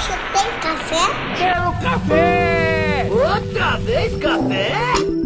[0.00, 1.04] Hoje tem café?
[1.36, 3.06] Quero café!
[3.10, 4.72] Outra vez café?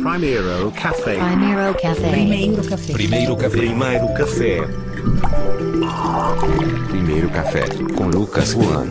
[0.02, 1.15] Primeiro Café.
[1.15, 2.10] Primeiro Café.
[2.10, 2.92] Primeiro café.
[2.92, 3.56] Primeiro café.
[3.56, 4.60] Primeiro Café.
[6.88, 7.65] Primeiro café
[7.96, 8.88] com Lucas Juan.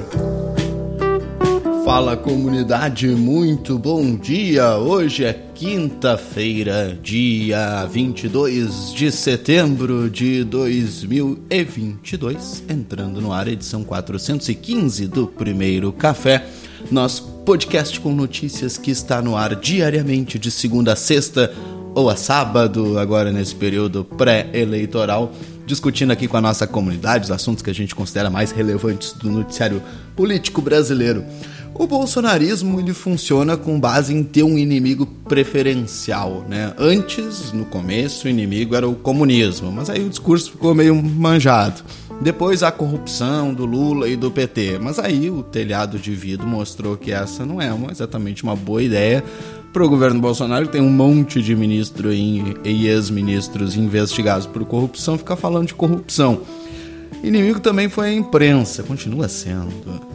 [1.83, 4.77] Fala comunidade, muito bom dia!
[4.77, 15.27] Hoje é quinta-feira, dia 22 de setembro de 2022, entrando no ar, edição 415 do
[15.27, 16.45] Primeiro Café,
[16.89, 21.53] nosso podcast com notícias que está no ar diariamente de segunda a sexta
[21.93, 25.33] ou a sábado, agora nesse período pré-eleitoral,
[25.65, 29.29] discutindo aqui com a nossa comunidade os assuntos que a gente considera mais relevantes do
[29.29, 29.83] noticiário
[30.15, 31.25] político brasileiro.
[31.75, 36.71] O bolsonarismo ele funciona com base em ter um inimigo preferencial, né?
[36.77, 41.83] Antes, no começo, o inimigo era o comunismo, mas aí o discurso ficou meio manjado.
[42.21, 46.95] Depois a corrupção do Lula e do PT, mas aí o telhado de vidro mostrou
[46.95, 49.23] que essa não é uma, exatamente uma boa ideia
[49.73, 55.17] para o governo Bolsonaro, que tem um monte de ministro e ex-ministros investigados por corrupção,
[55.17, 56.41] ficar falando de corrupção.
[57.23, 59.73] Inimigo também foi a imprensa, continua sendo,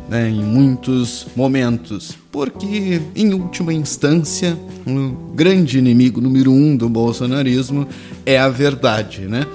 [0.08, 7.86] né, em muitos momentos, porque, em última instância, o grande inimigo número um do bolsonarismo
[8.24, 9.46] é a verdade, né?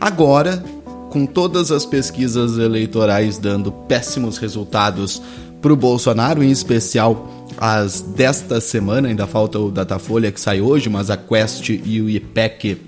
[0.00, 0.62] Agora,
[1.10, 5.22] com todas as pesquisas eleitorais dando péssimos resultados
[5.60, 10.88] para o Bolsonaro, em especial as desta semana, ainda falta o Datafolha que sai hoje,
[10.88, 12.78] mas a Quest e o IPEC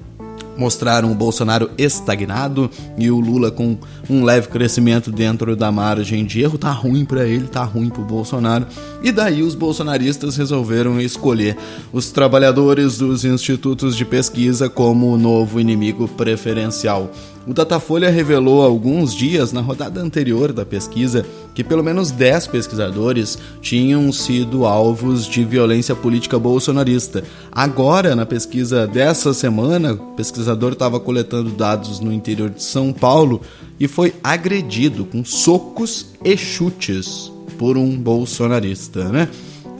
[0.58, 3.78] mostraram o Bolsonaro estagnado e o Lula com
[4.10, 6.58] um leve crescimento dentro da margem de erro.
[6.58, 8.66] Tá ruim para ele, tá ruim pro Bolsonaro.
[9.02, 11.56] E daí os bolsonaristas resolveram escolher
[11.92, 17.10] os trabalhadores dos institutos de pesquisa como o novo inimigo preferencial.
[17.48, 23.38] O Datafolha revelou alguns dias, na rodada anterior da pesquisa, que pelo menos 10 pesquisadores
[23.62, 27.24] tinham sido alvos de violência política bolsonarista.
[27.50, 33.40] Agora, na pesquisa dessa semana, o pesquisador estava coletando dados no interior de São Paulo
[33.80, 39.26] e foi agredido com socos e chutes por um bolsonarista, né?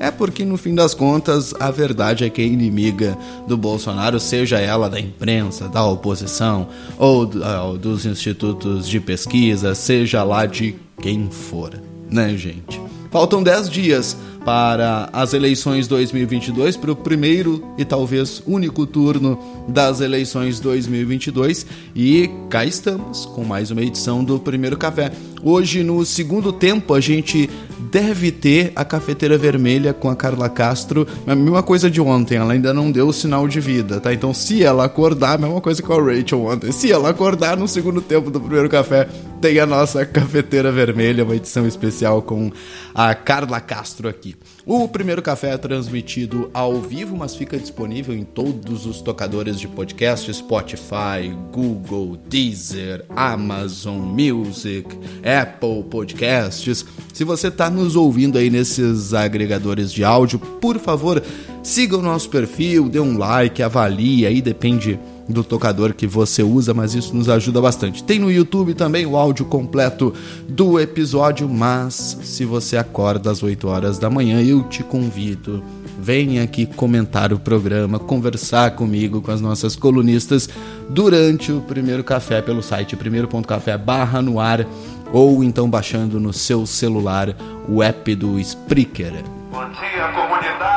[0.00, 4.58] É porque, no fim das contas, a verdade é que a inimiga do Bolsonaro, seja
[4.58, 11.28] ela da imprensa, da oposição ou uh, dos institutos de pesquisa, seja lá de quem
[11.30, 11.72] for,
[12.08, 12.80] né, gente?
[13.10, 19.38] Faltam 10 dias para as eleições 2022, para o primeiro e talvez único turno
[19.68, 21.66] das eleições 2022.
[21.94, 25.12] E cá estamos com mais uma edição do Primeiro Café.
[25.42, 27.48] Hoje, no segundo tempo, a gente
[27.90, 31.06] deve ter a cafeteira vermelha com a Carla Castro.
[31.26, 34.12] A mesma coisa de ontem, ela ainda não deu o sinal de vida, tá?
[34.12, 36.72] Então, se ela acordar, a mesma coisa com a Rachel ontem.
[36.72, 39.08] Se ela acordar no segundo tempo do primeiro café,
[39.40, 42.50] tem a nossa cafeteira vermelha, uma edição especial com
[42.94, 44.27] a Carla Castro aqui.
[44.66, 49.68] O primeiro café é transmitido ao vivo, mas fica disponível em todos os tocadores de
[49.68, 54.86] podcast: Spotify, Google, Deezer, Amazon Music,
[55.22, 56.84] Apple Podcasts.
[57.12, 61.22] Se você está nos ouvindo aí nesses agregadores de áudio, por favor,
[61.62, 66.72] siga o nosso perfil, dê um like, avalie, aí depende do tocador que você usa,
[66.72, 68.02] mas isso nos ajuda bastante.
[68.02, 70.14] Tem no YouTube também o áudio completo
[70.48, 75.62] do episódio, mas se você acorda às 8 horas da manhã, eu te convido.
[76.00, 80.48] Venha aqui comentar o programa, conversar comigo, com as nossas colunistas
[80.88, 84.64] durante o primeiro café pelo site primeiro.café barra no ar
[85.12, 87.34] ou então baixando no seu celular
[87.68, 89.24] o app do Spreaker.
[89.50, 90.68] Bom dia, comunidade!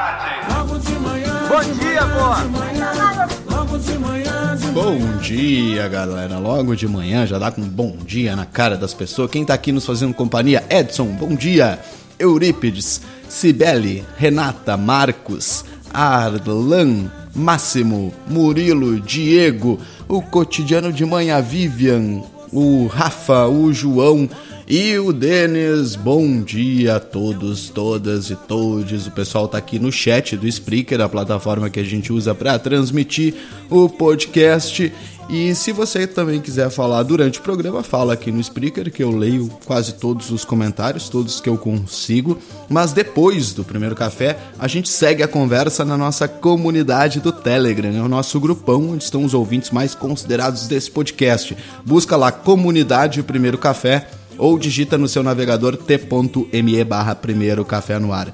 [1.47, 3.00] Bom dia, pô!
[4.73, 6.39] Bom dia, galera.
[6.39, 9.29] Logo de manhã já dá com um bom dia na cara das pessoas.
[9.29, 10.63] Quem tá aqui nos fazendo companhia?
[10.69, 11.77] Edson, bom dia.
[12.17, 19.77] Eurípides, Cibele, Renata, Marcos, Arlan, Máximo, Murilo, Diego,
[20.07, 22.21] o cotidiano de manhã, Vivian,
[22.53, 24.29] o Rafa, o João
[24.71, 25.97] e o Denis.
[25.97, 29.05] Bom dia a todos, todas e todos.
[29.05, 32.57] O pessoal tá aqui no chat do Spreaker, a plataforma que a gente usa para
[32.57, 33.33] transmitir
[33.69, 34.93] o podcast.
[35.29, 39.11] E se você também quiser falar durante o programa, fala aqui no Spreaker, que eu
[39.11, 42.39] leio quase todos os comentários, todos que eu consigo.
[42.69, 47.93] Mas depois do primeiro café, a gente segue a conversa na nossa comunidade do Telegram,
[47.93, 51.57] é o nosso grupão onde estão os ouvintes mais considerados desse podcast.
[51.85, 58.11] Busca lá Comunidade Primeiro Café ou digita no seu navegador t.me barra Primeiro Café no
[58.11, 58.33] ar.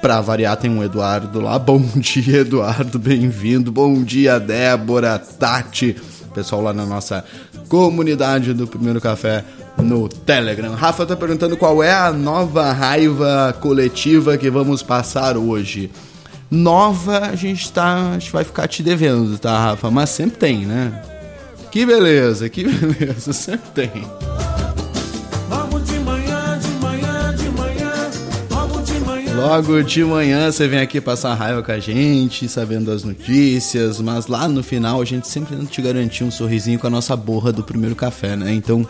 [0.00, 1.58] Pra variar, tem um Eduardo lá.
[1.60, 3.70] Bom dia, Eduardo, bem-vindo.
[3.70, 5.96] Bom dia, Débora, Tati,
[6.34, 7.22] pessoal lá na nossa
[7.68, 9.44] comunidade do Primeiro Café
[9.76, 10.72] no Telegram.
[10.72, 15.90] Rafa tá perguntando qual é a nova raiva coletiva que vamos passar hoje.
[16.50, 18.12] Nova, a gente tá.
[18.12, 19.90] A gente vai ficar te devendo, tá, Rafa?
[19.90, 21.02] Mas sempre tem, né?
[21.70, 24.04] Que beleza, que beleza, sempre tem.
[29.36, 34.28] Logo de manhã você vem aqui passar raiva com a gente, sabendo das notícias, mas
[34.28, 37.52] lá no final a gente sempre tenta te garantir um sorrisinho com a nossa borra
[37.52, 38.52] do primeiro café, né?
[38.52, 38.86] Então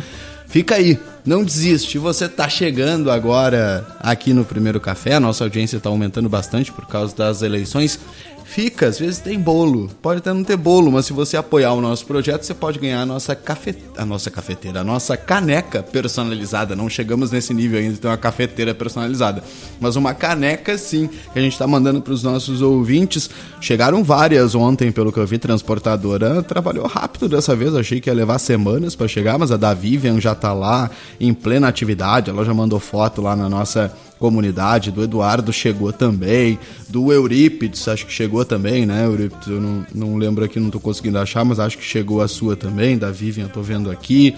[0.46, 1.96] fica aí, não desiste.
[1.96, 6.86] Você tá chegando agora aqui no primeiro café, a nossa audiência tá aumentando bastante por
[6.86, 7.98] causa das eleições.
[8.44, 11.80] Fica, às vezes tem bolo, pode até não ter bolo, mas se você apoiar o
[11.80, 13.74] nosso projeto, você pode ganhar a nossa, cafe...
[13.96, 16.76] a nossa cafeteira, a nossa caneca personalizada.
[16.76, 19.42] Não chegamos nesse nível ainda de ter uma cafeteira personalizada,
[19.80, 23.28] mas uma caneca sim, que a gente está mandando para os nossos ouvintes.
[23.60, 28.14] Chegaram várias ontem, pelo que eu vi, transportadora trabalhou rápido dessa vez, achei que ia
[28.14, 32.44] levar semanas para chegar, mas a da Vivian já tá lá em plena atividade, ela
[32.44, 33.92] já mandou foto lá na nossa
[34.24, 39.48] comunidade, do Eduardo chegou também, do Eurípides, acho que chegou também, né, Eurípides?
[39.48, 42.56] Eu não, não lembro aqui, não tô conseguindo achar, mas acho que chegou a sua
[42.56, 44.34] também, da Vivian, eu tô vendo aqui.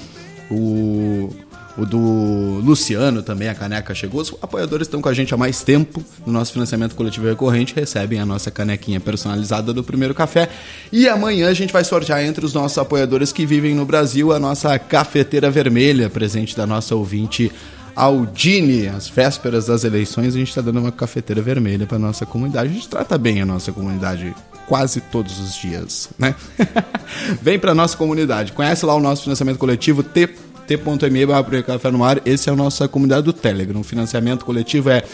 [0.50, 1.30] O,
[1.78, 4.20] o do Luciano também, a caneca chegou.
[4.20, 8.18] Os apoiadores estão com a gente há mais tempo no nosso financiamento coletivo recorrente, recebem
[8.18, 10.48] a nossa canequinha personalizada do primeiro café.
[10.90, 14.40] E amanhã a gente vai sortear entre os nossos apoiadores que vivem no Brasil a
[14.40, 17.52] nossa cafeteira vermelha, presente da nossa ouvinte
[17.96, 22.68] Aldine, às vésperas das eleições, a gente está dando uma cafeteira vermelha para nossa comunidade.
[22.68, 24.34] A gente trata bem a nossa comunidade
[24.68, 26.34] quase todos os dias, né?
[27.40, 30.28] Vem para nossa comunidade, conhece lá o nosso financiamento coletivo t
[30.66, 32.20] t.me barra café no ar.
[32.26, 33.80] Esse é a nossa comunidade do Telegram.
[33.80, 35.04] O financiamento coletivo é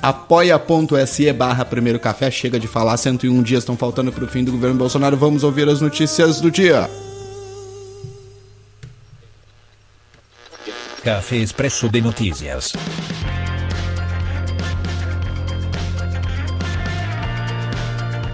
[0.00, 2.30] apoia.se barra primeiro café.
[2.30, 5.16] Chega de falar, 101 dias estão faltando para o fim do governo Bolsonaro.
[5.16, 6.88] Vamos ouvir as notícias do dia.
[11.02, 12.72] Café Expresso de Notícias.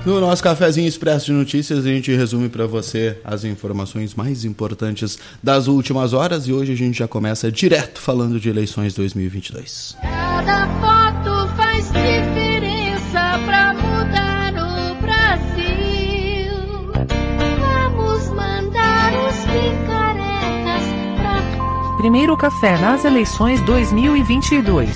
[0.04, 5.18] No nosso cafezinho expresso de notícias, a gente resume para você as informações mais importantes
[5.42, 9.96] das últimas horas e hoje a gente já começa direto falando de eleições 2022.
[10.02, 11.37] Cada foto
[21.98, 24.88] Primeiro café nas eleições 2022.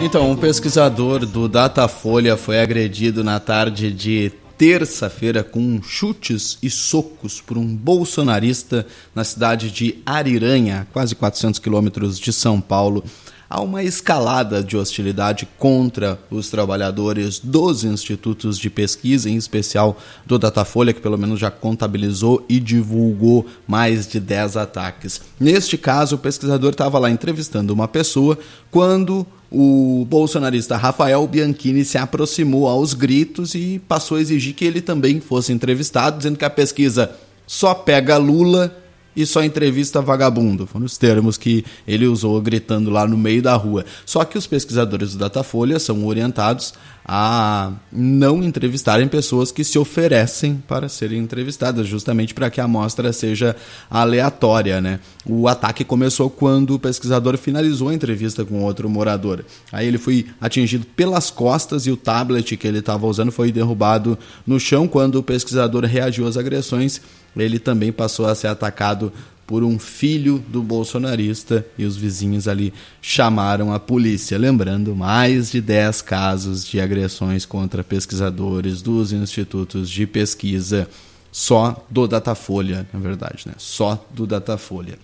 [0.00, 7.40] Então, um pesquisador do Datafolha foi agredido na tarde de terça-feira com chutes e socos
[7.40, 13.02] por um bolsonarista na cidade de Ariranha, quase 400 quilômetros de São Paulo.
[13.50, 19.96] Há uma escalada de hostilidade contra os trabalhadores dos institutos de pesquisa, em especial
[20.26, 25.22] do Datafolha, que pelo menos já contabilizou e divulgou mais de 10 ataques.
[25.40, 28.38] Neste caso, o pesquisador estava lá entrevistando uma pessoa
[28.70, 34.82] quando o bolsonarista Rafael Bianchini se aproximou aos gritos e passou a exigir que ele
[34.82, 37.12] também fosse entrevistado, dizendo que a pesquisa
[37.46, 38.76] só pega Lula
[39.18, 40.64] e só entrevista vagabundo.
[40.64, 43.84] Foram os termos que ele usou gritando lá no meio da rua.
[44.06, 46.72] Só que os pesquisadores do Datafolha são orientados
[47.04, 53.12] a não entrevistarem pessoas que se oferecem para serem entrevistadas, justamente para que a amostra
[53.12, 53.56] seja
[53.90, 54.80] aleatória.
[54.80, 55.00] Né?
[55.26, 59.44] O ataque começou quando o pesquisador finalizou a entrevista com outro morador.
[59.72, 64.16] Aí ele foi atingido pelas costas e o tablet que ele estava usando foi derrubado
[64.46, 64.86] no chão.
[64.86, 67.00] Quando o pesquisador reagiu às agressões,
[67.36, 69.12] ele também passou a ser atacado
[69.46, 74.36] por um filho do bolsonarista e os vizinhos ali chamaram a polícia.
[74.36, 80.86] Lembrando, mais de 10 casos de agressões contra pesquisadores dos institutos de pesquisa,
[81.32, 83.54] só do Datafolha, na verdade, né?
[83.56, 84.98] Só do Datafolha.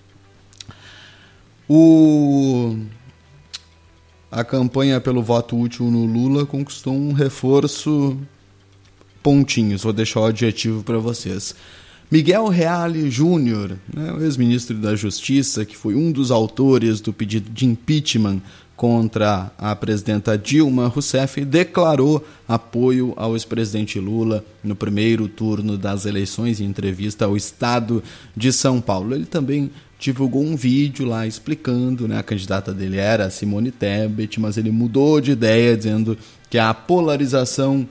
[1.67, 2.77] O
[4.31, 8.19] a campanha pelo voto útil no Lula conquistou um reforço
[9.23, 9.85] pontinhos.
[9.85, 11.55] Vou deixar o adjetivo para vocês.
[12.11, 17.51] Miguel Reale Júnior, né, o ex-ministro da Justiça, que foi um dos autores do pedido
[17.51, 18.41] de impeachment
[18.77, 26.61] contra a presidenta Dilma Rousseff, declarou apoio ao ex-presidente Lula no primeiro turno das eleições
[26.61, 28.03] em entrevista ao Estado
[28.37, 29.15] de São Paulo.
[29.15, 34.59] Ele também divulgou um vídeo lá explicando, né, a candidata dele era Simone Tebet, mas
[34.59, 36.19] ele mudou de ideia dizendo
[36.51, 37.89] que a polarização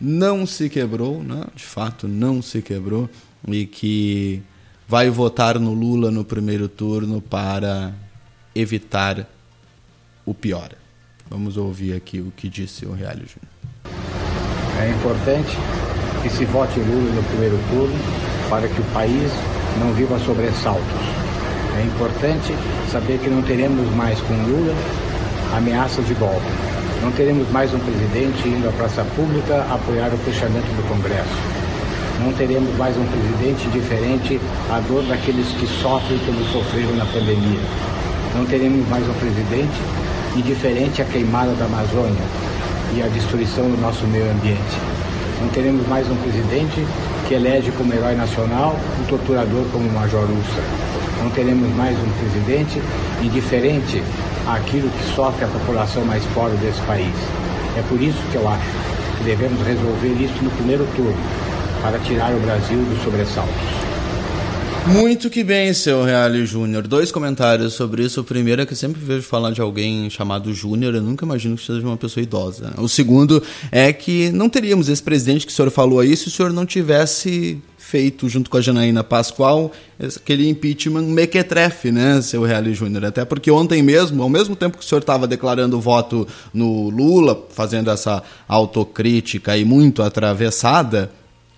[0.00, 3.08] não se quebrou, né, de fato não se quebrou
[3.48, 4.42] e que
[4.86, 7.92] vai votar no Lula no primeiro turno para
[8.54, 9.26] evitar
[10.24, 10.70] o pior.
[11.28, 13.54] Vamos ouvir aqui o que disse o Realio Júnior.
[14.80, 15.56] É importante
[16.22, 17.94] que se vote Lula no primeiro turno
[18.48, 19.30] para que o país
[19.80, 20.84] não viva sobressaltos.
[21.76, 22.54] É importante
[22.90, 24.74] saber que não teremos mais com Lula
[25.56, 26.46] ameaças de golpe.
[27.02, 31.63] Não teremos mais um presidente indo à praça pública apoiar o fechamento do Congresso.
[32.22, 34.40] Não teremos mais um presidente diferente
[34.70, 37.60] à dor daqueles que sofrem como sofreram na pandemia.
[38.34, 39.80] Não teremos mais um presidente
[40.36, 42.22] indiferente à queimada da Amazônia
[42.94, 44.78] e à destruição do nosso meio ambiente.
[45.40, 46.86] Não teremos mais um presidente
[47.28, 50.62] que elege como herói nacional um torturador como o Major Ustra.
[51.22, 52.80] Não teremos mais um presidente
[53.22, 54.02] indiferente
[54.46, 57.14] àquilo que sofre a população mais pobre desse país.
[57.76, 58.70] É por isso que eu acho
[59.18, 61.16] que devemos resolver isso no primeiro turno,
[61.84, 63.54] para tirar o Brasil dos sobressaltos.
[64.86, 66.86] Muito que bem, seu Reale Júnior.
[66.86, 68.22] Dois comentários sobre isso.
[68.22, 71.56] O primeiro é que eu sempre vejo falar de alguém chamado Júnior, eu nunca imagino
[71.56, 72.72] que seja uma pessoa idosa.
[72.78, 76.30] O segundo é que não teríamos esse presidente que o senhor falou aí se o
[76.30, 79.70] senhor não tivesse feito, junto com a Janaína Pascoal,
[80.16, 83.04] aquele impeachment mequetrefe, né, seu Reale Júnior?
[83.04, 87.46] Até porque ontem mesmo, ao mesmo tempo que o senhor estava declarando voto no Lula,
[87.50, 91.10] fazendo essa autocrítica aí muito atravessada,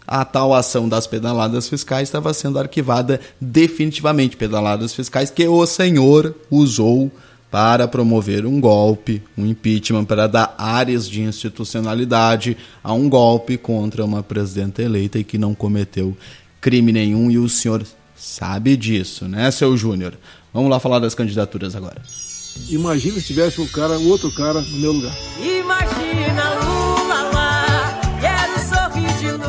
[0.06, 4.36] a tal ação das pedaladas fiscais estava sendo arquivada definitivamente.
[4.36, 7.10] Pedaladas fiscais que o senhor usou
[7.50, 14.04] para promover um golpe, um impeachment, para dar áreas de institucionalidade a um golpe contra
[14.04, 16.16] uma presidenta eleita e que não cometeu
[16.60, 17.30] crime nenhum.
[17.30, 17.84] E o senhor
[18.16, 20.14] sabe disso, né, seu Júnior?
[20.52, 22.02] Vamos lá falar das candidaturas agora.
[22.68, 25.14] Imagina se tivesse um cara, um outro cara no meu lugar.
[25.38, 26.15] Imagina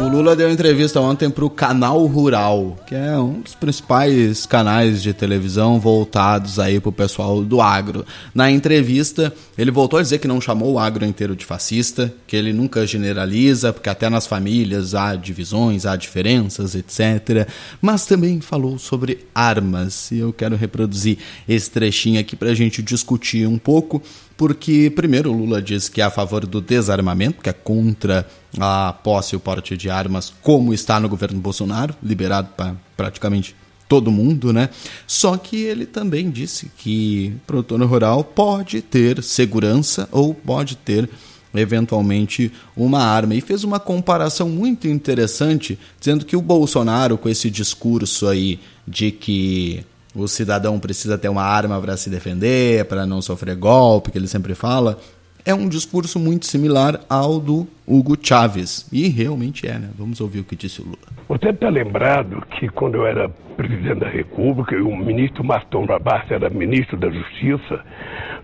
[0.08, 5.04] O Lula deu entrevista ontem para o Canal Rural, que é um dos principais canais
[5.04, 8.06] de televisão voltados aí para o pessoal do agro.
[8.34, 12.38] Na entrevista, ele voltou a dizer que não chamou o agro inteiro de fascista, que
[12.38, 17.46] ele nunca generaliza, porque até nas famílias há divisões, há diferenças, etc.
[17.82, 21.18] Mas também falou sobre armas, e eu quero reproduzir
[21.50, 24.02] esse trechinho aqui para a gente discutir um pouco
[24.38, 28.28] porque, primeiro, o Lula diz que é a favor do desarmamento, que é contra
[28.60, 33.56] a posse e o porte de armas, como está no governo Bolsonaro, liberado para praticamente
[33.90, 34.70] todo mundo, né?
[35.08, 41.10] Só que ele também disse que produtor rural pode ter segurança ou pode ter
[41.56, 47.50] eventualmente uma arma e fez uma comparação muito interessante dizendo que o Bolsonaro com esse
[47.50, 49.84] discurso aí de que
[50.18, 54.28] o cidadão precisa ter uma arma para se defender, para não sofrer golpe, que ele
[54.28, 54.98] sempre fala,
[55.46, 58.90] é um discurso muito similar ao do Hugo Chávez.
[58.92, 59.90] E realmente é, né?
[59.98, 60.98] Vamos ouvir o que disse o Lula.
[61.30, 66.34] Você está lembrado que quando eu era presidente da República e o ministro Maston Rabassa
[66.34, 67.80] era ministro da Justiça,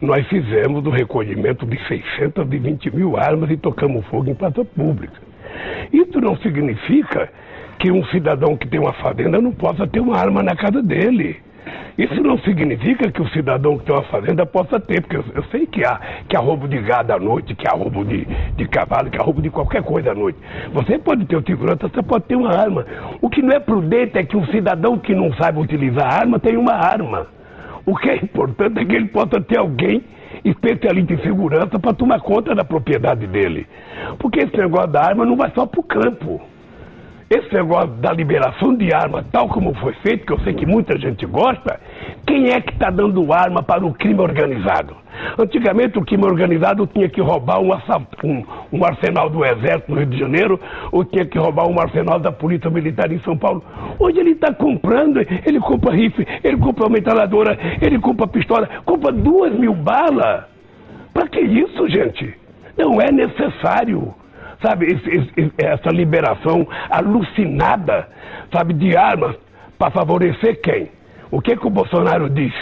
[0.01, 5.21] nós fizemos o recolhimento de 620 mil armas e tocamos fogo em praça pública.
[5.91, 7.29] Isso não significa
[7.79, 11.37] que um cidadão que tem uma fazenda não possa ter uma arma na casa dele.
[11.97, 15.43] Isso não significa que o cidadão que tem uma fazenda possa ter, porque eu, eu,
[15.45, 18.67] sei que há, que há roubo de gado à noite, que há roubo de, de
[18.67, 20.39] cavalo, que há roubo de qualquer coisa à noite.
[20.73, 22.85] Você pode ter o segurança, você pode ter uma arma.
[23.21, 26.39] O que não é prudente é que um cidadão que não saiba utilizar a arma
[26.39, 27.27] tenha uma arma.
[27.85, 30.03] O que é importante é que ele possa ter alguém
[30.43, 33.67] especialista em segurança para tomar conta da propriedade dele.
[34.19, 36.41] Porque esse negócio da arma não vai só para o campo.
[37.33, 40.99] Esse negócio da liberação de arma, tal como foi feito, que eu sei que muita
[40.99, 41.79] gente gosta,
[42.27, 44.95] quem é que está dando arma para o crime organizado?
[45.39, 47.71] Antigamente o crime organizado tinha que roubar um,
[48.23, 50.59] um, um, arsenal do Exército no Rio de Janeiro,
[50.91, 53.63] ou tinha que roubar um arsenal da Polícia Militar em São Paulo.
[53.97, 59.51] Hoje ele está comprando, ele compra rifle, ele compra metralhadora, ele compra pistola, compra duas
[59.53, 60.43] mil balas.
[61.11, 62.31] Para que isso, gente?
[62.77, 64.13] Não é necessário
[64.63, 68.07] sabe, esse, esse, essa liberação alucinada,
[68.51, 69.35] sabe, de armas
[69.77, 70.89] para favorecer quem?
[71.29, 72.53] O que que o Bolsonaro diz?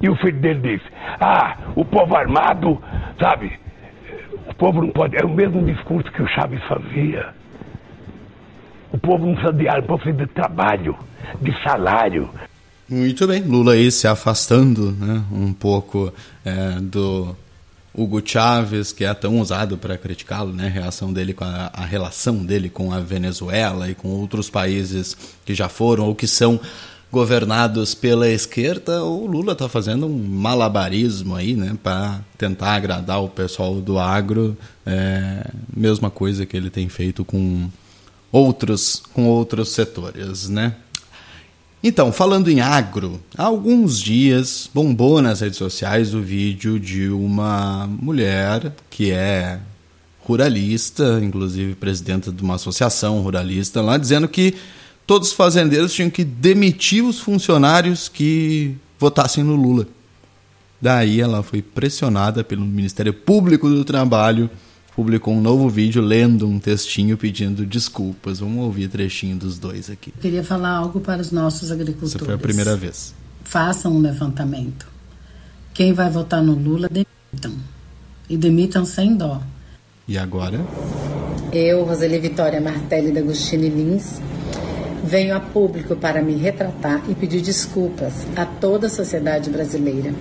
[0.00, 0.82] E o filho dele diz:
[1.18, 2.80] Ah, o povo armado,
[3.18, 3.58] sabe?
[4.48, 5.16] O povo não pode.
[5.16, 7.28] É o mesmo discurso que o Chaves fazia.
[8.92, 10.96] O povo não precisa de arma, o povo precisa de trabalho,
[11.40, 12.30] de salário.
[12.88, 16.12] Muito bem, Lula aí se afastando né, um pouco
[16.44, 17.34] é, do
[17.96, 20.66] Hugo Chávez, que é tão usado para criticá-lo, né?
[20.66, 25.16] A reação dele com a, a, relação dele com a Venezuela e com outros países
[25.44, 26.60] que já foram ou que são
[27.10, 33.28] governados pela esquerda, o Lula está fazendo um malabarismo aí, né, para tentar agradar o
[33.28, 37.70] pessoal do agro, é, mesma coisa que ele tem feito com
[38.30, 40.74] outros com outros setores, né?
[41.88, 47.86] Então, falando em agro, há alguns dias bombou nas redes sociais o vídeo de uma
[47.86, 49.60] mulher que é
[50.18, 54.56] ruralista, inclusive presidenta de uma associação ruralista, lá dizendo que
[55.06, 59.86] todos os fazendeiros tinham que demitir os funcionários que votassem no Lula.
[60.82, 64.50] Daí ela foi pressionada pelo Ministério Público do Trabalho,
[64.96, 68.40] publicou um novo vídeo lendo um textinho pedindo desculpas.
[68.40, 70.10] Vamos ouvir trechinho dos dois aqui.
[70.16, 72.14] Eu queria falar algo para os nossos agricultores.
[72.14, 73.14] Essa foi a primeira vez.
[73.44, 74.88] Façam um levantamento.
[75.74, 77.52] Quem vai votar no Lula, demitam.
[78.28, 79.42] E demitam sem dó.
[80.08, 80.64] E agora?
[81.52, 84.18] Eu, Roseli Vitória Martelli da Agostini Lins,
[85.04, 90.14] venho a público para me retratar e pedir desculpas a toda a sociedade brasileira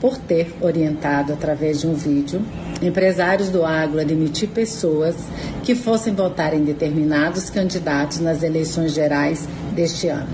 [0.00, 2.42] por ter orientado através de um vídeo
[2.82, 5.14] empresários do agro a demitir pessoas
[5.62, 10.28] que fossem votar em determinados candidatos nas eleições gerais deste ano.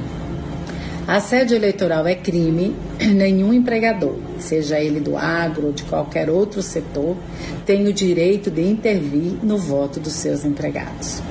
[1.06, 7.16] Assédio eleitoral é crime, nenhum empregador, seja ele do agro ou de qualquer outro setor,
[7.64, 11.23] tem o direito de intervir no voto dos seus empregados.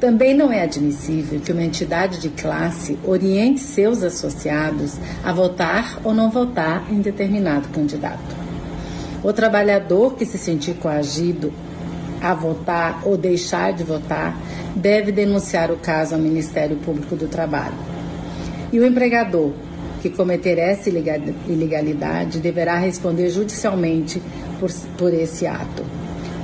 [0.00, 6.14] Também não é admissível que uma entidade de classe oriente seus associados a votar ou
[6.14, 8.36] não votar em determinado candidato.
[9.24, 11.52] O trabalhador que se sentir coagido
[12.20, 14.36] a votar ou deixar de votar
[14.76, 17.74] deve denunciar o caso ao Ministério Público do Trabalho.
[18.72, 19.52] E o empregador
[20.00, 24.22] que cometer essa ilegalidade deverá responder judicialmente
[24.60, 25.84] por, por esse ato.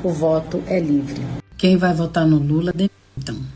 [0.02, 1.22] O voto é livre.
[1.56, 2.72] Quem vai votar no Lula,
[3.16, 3.46] demitam.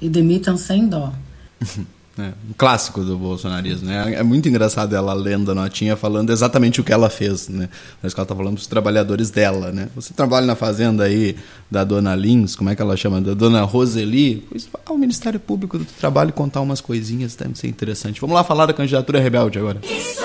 [0.00, 1.12] E demitam sem dó.
[2.18, 4.16] É, um clássico do bolsonarismo, né?
[4.16, 7.70] É muito engraçado ela lendo a notinha falando exatamente o que ela fez, né?
[8.02, 9.88] Mas ela tá falando dos trabalhadores dela, né?
[9.94, 11.34] Você trabalha na fazenda aí
[11.70, 13.18] da dona Lins, como é que ela chama?
[13.18, 14.46] Da dona Roseli?
[14.50, 18.20] Pois vai ao Ministério Público do Trabalho contar umas coisinhas, deve ser interessante.
[18.20, 19.80] Vamos lá falar da candidatura rebelde agora.
[19.82, 20.20] Isso.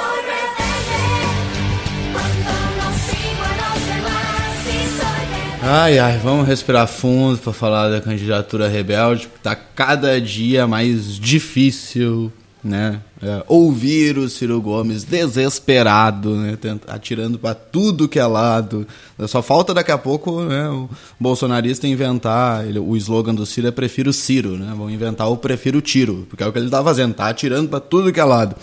[5.69, 11.19] Ai, ai, vamos respirar fundo para falar da candidatura rebelde, porque tá cada dia mais
[11.19, 12.31] difícil,
[12.63, 13.01] né?
[13.21, 16.57] É, ouvir o Ciro Gomes desesperado, né?
[16.87, 18.87] atirando para tudo que é lado.
[19.27, 22.65] Só falta daqui a pouco né, o bolsonarista inventar.
[22.65, 24.73] Ele, o slogan do Ciro é Prefiro Ciro, né?
[24.73, 27.81] Vão inventar o Prefiro Tiro, porque é o que ele tá fazendo, tá atirando para
[27.81, 28.55] tudo que é lado.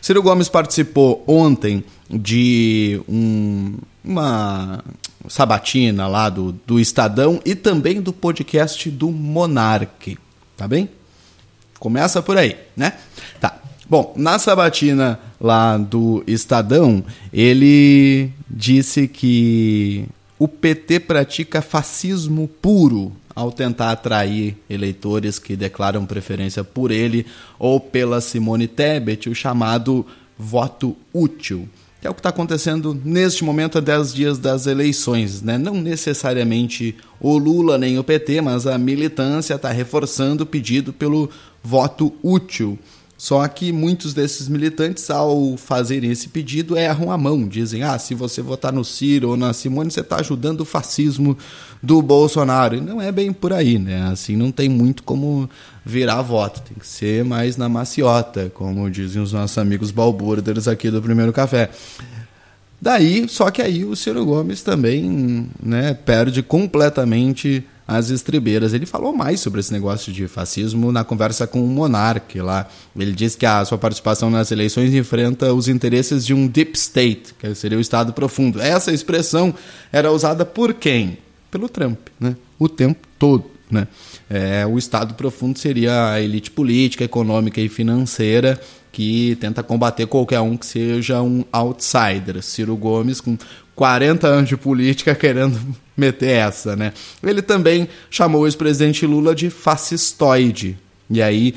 [0.00, 4.80] Ciro Gomes participou ontem de um, uma
[5.28, 10.18] sabatina lá do, do Estadão e também do podcast do Monarque,
[10.56, 10.88] tá bem?
[11.78, 12.94] Começa por aí, né?
[13.40, 13.58] Tá.
[13.88, 20.06] Bom, na sabatina lá do Estadão, ele disse que
[20.38, 27.26] o PT pratica fascismo puro ao tentar atrair eleitores que declaram preferência por ele
[27.58, 30.06] ou pela Simone Tebet, o chamado
[30.38, 31.68] voto útil
[32.02, 35.40] que é o que está acontecendo neste momento, a 10 dias das eleições.
[35.40, 35.56] Né?
[35.56, 41.30] Não necessariamente o Lula nem o PT, mas a militância está reforçando o pedido pelo
[41.62, 42.76] voto útil.
[43.22, 47.46] Só que muitos desses militantes, ao fazerem esse pedido, erram a mão.
[47.46, 51.38] Dizem: ah, se você votar no Ciro ou na Simone, você está ajudando o fascismo
[51.80, 52.74] do Bolsonaro.
[52.74, 54.08] E não é bem por aí, né?
[54.10, 55.48] Assim, não tem muito como
[55.86, 56.62] virar voto.
[56.62, 61.32] Tem que ser mais na maciota, como dizem os nossos amigos balbúrderos aqui do Primeiro
[61.32, 61.70] Café.
[62.80, 68.72] Daí, só que aí o Ciro Gomes também né, perde completamente as estribeiras.
[68.72, 72.68] Ele falou mais sobre esse negócio de fascismo na conversa com o Monark lá.
[72.96, 77.34] Ele disse que a sua participação nas eleições enfrenta os interesses de um deep state,
[77.38, 78.60] que seria o Estado profundo.
[78.60, 79.54] Essa expressão
[79.92, 81.18] era usada por quem?
[81.50, 82.34] Pelo Trump, né?
[82.58, 83.86] O tempo todo, né?
[84.28, 88.58] É, o Estado profundo seria a elite política, econômica e financeira
[88.92, 92.42] que tenta combater qualquer um que seja um outsider.
[92.42, 93.36] Ciro Gomes, com
[93.82, 95.58] 40 anos de política, querendo
[95.96, 96.92] meter essa, né?
[97.20, 100.78] Ele também chamou o ex-presidente Lula de fascistoide.
[101.10, 101.56] E aí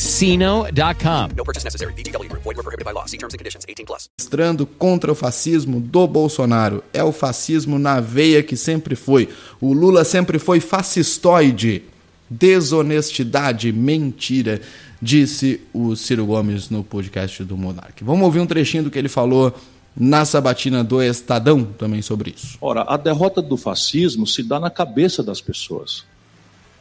[0.01, 1.35] chumbacasino.com.
[1.35, 1.93] No purchase necessary.
[1.93, 2.43] VGW Group.
[2.43, 3.05] Void were prohibited by law.
[3.05, 3.65] See terms and conditions.
[3.67, 4.09] 18 plus.
[4.19, 6.83] Mostrando contra o fascismo do Bolsonaro.
[6.93, 9.29] É o fascismo na veia que sempre foi.
[9.59, 11.83] O Lula sempre foi fascistoide.
[12.29, 14.61] Desonestidade, mentira,
[15.01, 18.01] disse o Ciro Gomes no podcast do Monark.
[18.05, 19.53] Vamos ouvir um trechinho do que ele falou
[19.95, 22.57] na sabatina do Estadão também sobre isso.
[22.61, 26.05] Ora, a derrota do fascismo se dá na cabeça das pessoas.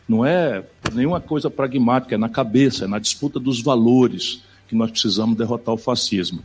[0.09, 4.91] Não é nenhuma coisa pragmática, é na cabeça, é na disputa dos valores que nós
[4.91, 6.43] precisamos derrotar o fascismo.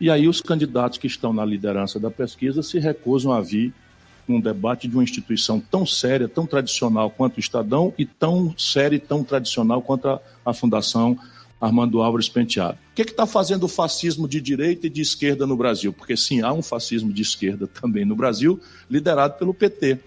[0.00, 3.72] E aí os candidatos que estão na liderança da pesquisa se recusam a vir
[4.28, 8.96] num debate de uma instituição tão séria, tão tradicional quanto o Estadão e tão séria
[8.96, 11.16] e tão tradicional quanto a, a Fundação
[11.60, 12.78] Armando Álvares Penteado.
[12.92, 15.92] O que está fazendo o fascismo de direita e de esquerda no Brasil?
[15.92, 19.98] Porque sim, há um fascismo de esquerda também no Brasil, liderado pelo PT.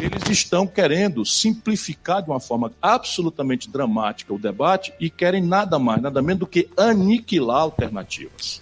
[0.00, 6.00] Eles estão querendo simplificar de uma forma absolutamente dramática o debate e querem nada mais,
[6.00, 8.61] nada menos do que aniquilar alternativas.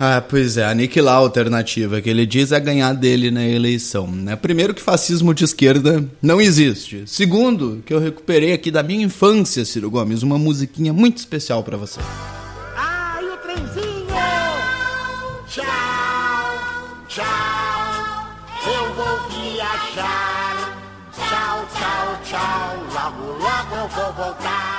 [0.00, 4.06] Ah, pois é, aniquilar a alternativa que ele diz é ganhar dele na eleição.
[4.06, 4.36] Né?
[4.36, 7.02] Primeiro que fascismo de esquerda não existe.
[7.04, 11.76] Segundo, que eu recuperei aqui da minha infância, Ciro Gomes, uma musiquinha muito especial para
[11.76, 12.00] você.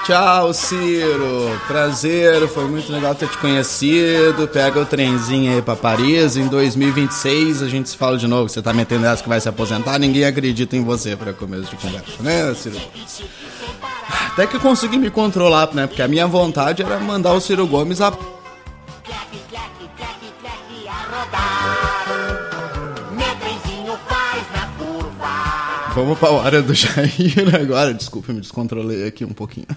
[0.10, 1.56] Tchau, Ciro.
[1.68, 4.48] Prazer, foi muito legal ter te conhecido.
[4.48, 6.36] Pega o trenzinho aí pra Paris.
[6.36, 8.50] Em 2026 a gente se fala de novo.
[8.50, 11.76] Você tá metendo essa que vai se aposentar, ninguém acredita em você para começo de
[11.76, 12.82] conversa, né, Ciro?
[14.32, 15.86] Até que eu consegui me controlar, né?
[15.86, 18.12] Porque a minha vontade era mandar o Ciro Gomes a.
[25.94, 27.94] Vamos pra hora do Jair agora.
[27.94, 29.68] Desculpa, me descontrolei aqui um pouquinho.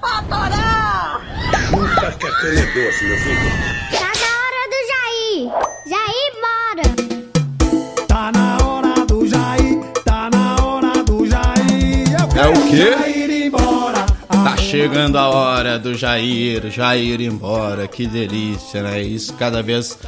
[0.00, 1.20] Pra!
[1.68, 3.50] Chupa que a cana é doce, meu filho.
[3.92, 5.40] Tá na hora do Jair.
[5.86, 8.06] Jair, bora.
[8.06, 12.06] Tá na hora do Jair, tá na hora do Jair.
[12.36, 12.90] Eu É o quê?
[12.98, 14.06] Jair ir embora.
[14.28, 19.02] Tá chegando a hora do Jair, Jair ir embora, que delícia, né?
[19.02, 19.98] Isso cada vez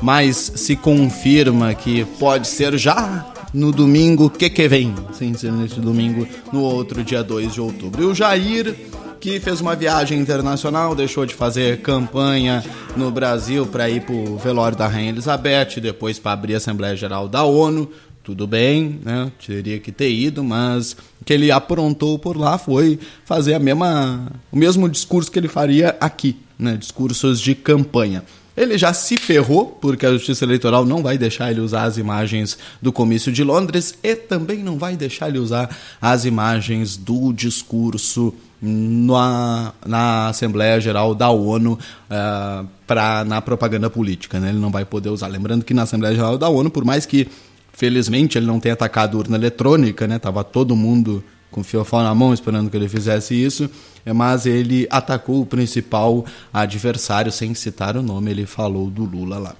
[0.00, 5.78] mais se confirma que pode ser já no domingo que que vem, sem ser nesse
[5.78, 8.02] domingo, no outro dia 2 de outubro.
[8.02, 8.74] E o Jair,
[9.22, 12.60] que fez uma viagem internacional, deixou de fazer campanha
[12.96, 17.28] no Brasil para ir pro velório da Rainha Elizabeth, depois para abrir a Assembleia Geral
[17.28, 17.88] da ONU,
[18.24, 19.30] tudo bem, né?
[19.46, 24.26] Teria que ter ido, mas o que ele aprontou por lá foi fazer a mesma,
[24.50, 26.76] o mesmo discurso que ele faria aqui, né?
[26.76, 28.24] Discursos de campanha.
[28.56, 32.58] Ele já se ferrou, porque a Justiça Eleitoral não vai deixar ele usar as imagens
[32.82, 38.34] do comício de Londres e também não vai deixar ele usar as imagens do discurso
[38.62, 44.38] na, na Assembleia Geral da ONU uh, pra, na propaganda política.
[44.38, 44.50] Né?
[44.50, 45.26] Ele não vai poder usar.
[45.26, 47.28] Lembrando que na Assembleia Geral da ONU, por mais que
[47.72, 50.18] felizmente ele não tenha atacado urna eletrônica, né?
[50.18, 53.68] Tava todo mundo com fiofó na mão esperando que ele fizesse isso,
[54.14, 59.54] mas ele atacou o principal adversário sem citar o nome, ele falou do Lula lá.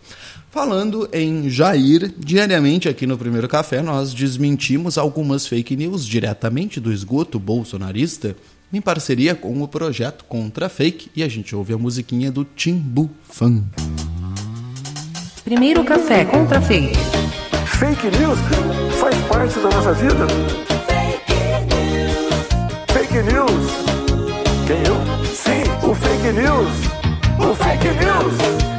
[0.50, 6.92] Falando em Jair, diariamente aqui no Primeiro Café nós desmentimos algumas fake news diretamente do
[6.92, 8.36] esgoto bolsonarista
[8.72, 13.10] em parceria com o projeto Contra Fake e a gente ouve a musiquinha do Timbu
[13.28, 13.64] Fan.
[15.44, 16.96] Primeiro café contra fake.
[17.78, 18.38] Fake news
[18.98, 20.26] faz parte da nossa vida.
[22.92, 23.92] Fake news.
[24.66, 25.26] Quem eu?
[25.26, 27.50] Sim, o fake news.
[27.50, 28.71] O fake news.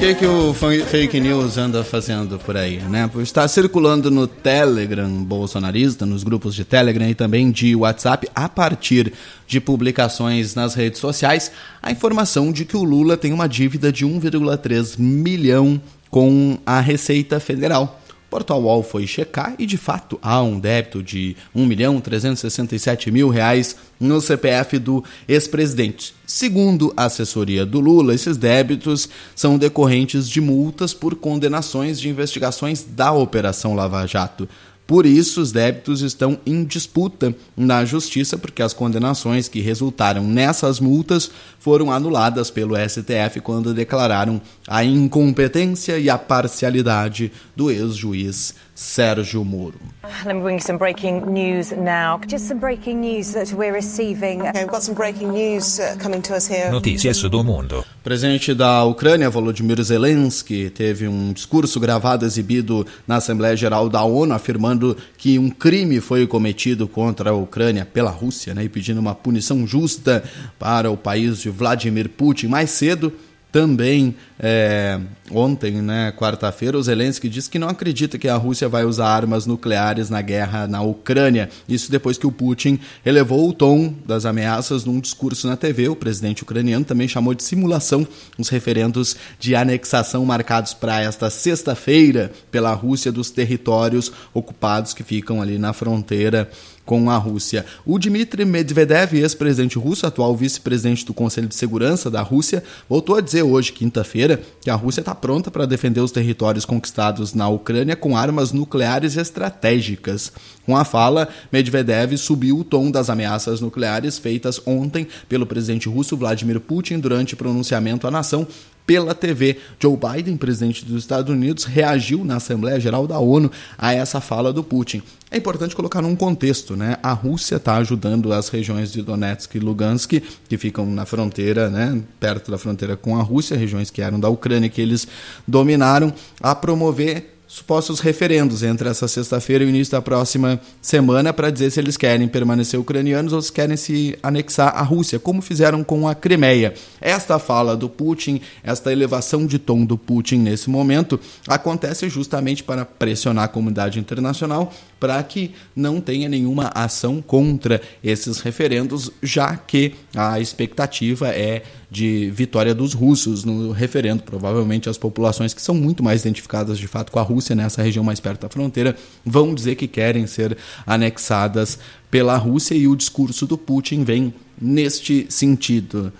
[0.00, 3.08] O que, que o fa- fake news anda fazendo por aí, né?
[3.18, 9.12] Está circulando no Telegram bolsonarista, nos grupos de Telegram e também de WhatsApp, a partir
[9.46, 14.06] de publicações nas redes sociais, a informação de que o Lula tem uma dívida de
[14.06, 17.99] 1,3 milhão com a Receita Federal.
[18.30, 23.28] Portal UOL foi checar e, de fato, há um débito de 1 milhão 367 mil
[23.28, 26.14] reais no CPF do ex-presidente.
[26.24, 32.84] Segundo a assessoria do Lula, esses débitos são decorrentes de multas por condenações de investigações
[32.84, 34.48] da Operação Lava Jato.
[34.90, 40.80] Por isso, os débitos estão em disputa na justiça, porque as condenações que resultaram nessas
[40.80, 49.44] multas foram anuladas pelo STF quando declararam a incompetência e a parcialidade do ex-juiz Sérgio
[49.44, 49.78] Moro.
[50.24, 52.18] Let me bring you some breaking news now.
[52.26, 54.40] Just some breaking news that we're receiving.
[54.40, 56.70] Okay, we've got some breaking news uh, coming to us here.
[56.70, 57.80] Notícias do mundo.
[57.80, 64.02] O presidente da Ucrânia, Volodymyr Zelensky, teve um discurso gravado exibido na Assembleia Geral da
[64.02, 68.98] ONU afirmando que um crime foi cometido contra a Ucrânia pela Rússia, né, e pedindo
[68.98, 70.24] uma punição justa
[70.58, 72.46] para o país de Vladimir Putin.
[72.46, 73.12] Mais cedo,
[73.52, 74.98] também é,
[75.30, 79.44] ontem, né, quarta-feira, o Zelensky disse que não acredita que a Rússia vai usar armas
[79.44, 81.50] nucleares na guerra na Ucrânia.
[81.68, 85.88] Isso depois que o Putin elevou o tom das ameaças num discurso na TV.
[85.88, 88.06] O presidente ucraniano também chamou de simulação
[88.38, 95.42] os referendos de anexação marcados para esta sexta-feira pela Rússia dos territórios ocupados que ficam
[95.42, 96.50] ali na fronteira
[96.90, 97.64] com a Rússia.
[97.86, 103.20] O Dmitry Medvedev, ex-presidente russo, atual vice-presidente do Conselho de Segurança da Rússia, voltou a
[103.20, 107.94] dizer hoje, quinta-feira, que a Rússia está pronta para defender os territórios conquistados na Ucrânia
[107.94, 110.32] com armas nucleares estratégicas.
[110.66, 116.16] Com a fala, Medvedev subiu o tom das ameaças nucleares feitas ontem pelo presidente russo
[116.16, 118.48] Vladimir Putin durante pronunciamento à nação
[118.86, 119.58] pela TV.
[119.78, 124.52] Joe Biden, presidente dos Estados Unidos, reagiu na Assembleia Geral da ONU a essa fala
[124.52, 125.02] do Putin.
[125.30, 126.96] É importante colocar num contexto, né?
[127.02, 132.02] A Rússia está ajudando as regiões de Donetsk e Lugansk, que ficam na fronteira, né?
[132.18, 135.06] Perto da fronteira com a Rússia, regiões que eram da Ucrânia que eles
[135.46, 141.50] dominaram, a promover supostos referendos entre essa sexta-feira e o início da próxima semana para
[141.50, 145.82] dizer se eles querem permanecer ucranianos ou se querem se anexar à Rússia, como fizeram
[145.82, 146.74] com a Crimeia.
[147.00, 152.84] Esta fala do Putin, esta elevação de tom do Putin nesse momento, acontece justamente para
[152.84, 159.94] pressionar a comunidade internacional para que não tenha nenhuma ação contra esses referendos, já que
[160.14, 164.22] a expectativa é de vitória dos russos no referendo.
[164.22, 168.04] Provavelmente as populações que são muito mais identificadas de fato com a Rússia, nessa região
[168.04, 171.78] mais perto da fronteira, vão dizer que querem ser anexadas
[172.10, 176.12] pela Rússia e o discurso do Putin vem neste sentido.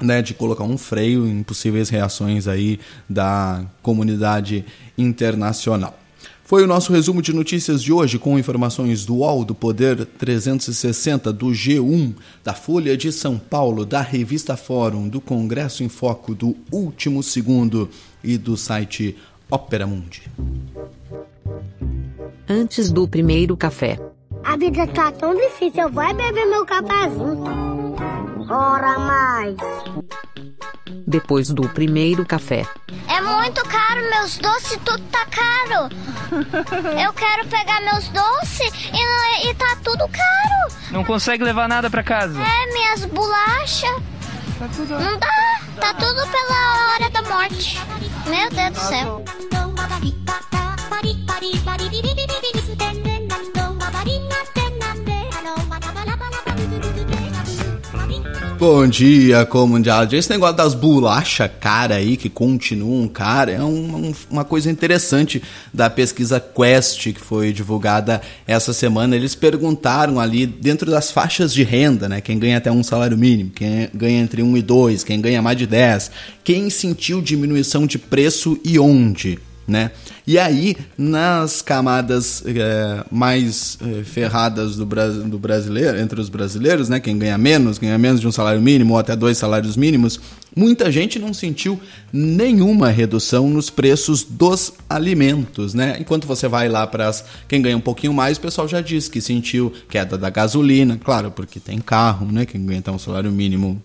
[0.00, 4.64] Né, de colocar um freio em possíveis reações aí da comunidade
[4.98, 6.01] internacional.
[6.52, 11.32] Foi o nosso resumo de notícias de hoje com informações do UOL, do Poder 360,
[11.32, 12.12] do G1,
[12.44, 17.88] da Folha de São Paulo, da Revista Fórum, do Congresso em Foco, do Último Segundo
[18.22, 19.16] e do site
[19.50, 20.24] Opera Mundi.
[22.46, 23.98] Antes do primeiro café.
[24.44, 27.44] A vida tá tão difícil, eu vou beber meu cafezinho.
[28.50, 29.56] Ora mais.
[31.06, 32.66] Depois do primeiro café.
[33.12, 35.90] É muito caro, meus doces, tudo tá caro.
[36.98, 40.74] Eu quero pegar meus doces e, e tá tudo caro.
[40.90, 42.40] Não consegue levar nada pra casa?
[42.40, 44.02] É, minhas bolachas.
[44.58, 44.98] Tá tudo...
[44.98, 47.78] Não dá, tá tudo pela hora da morte.
[48.26, 49.24] Meu Deus do céu.
[58.62, 60.14] Bom dia, comunidade.
[60.14, 65.42] Esse negócio das bolachas cara aí, que continuam cara, é um, uma coisa interessante
[65.74, 69.16] da pesquisa Quest, que foi divulgada essa semana.
[69.16, 72.20] Eles perguntaram ali, dentro das faixas de renda, né?
[72.20, 75.58] Quem ganha até um salário mínimo, quem ganha entre 1 e 2, quem ganha mais
[75.58, 76.12] de 10,
[76.44, 79.40] quem sentiu diminuição de preço e onde?
[79.66, 79.90] Né?
[80.24, 84.86] E aí, nas camadas é, mais é, ferradas do,
[85.28, 87.00] do brasileiro, entre os brasileiros, né?
[87.00, 90.20] quem ganha menos, ganha menos de um salário mínimo ou até dois salários mínimos,
[90.54, 91.80] muita gente não sentiu
[92.12, 95.74] nenhuma redução nos preços dos alimentos.
[95.74, 95.96] Né?
[95.98, 97.10] Enquanto você vai lá para
[97.48, 101.32] quem ganha um pouquinho mais, o pessoal já diz que sentiu queda da gasolina, claro,
[101.32, 102.46] porque tem carro, né?
[102.46, 103.82] quem ganha até um salário mínimo